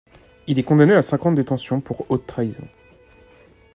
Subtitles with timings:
[0.47, 2.67] Il est condamné à cinq ans de détention pour haute trahison.